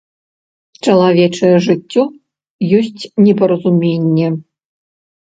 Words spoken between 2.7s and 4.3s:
ёсць непаразуменне.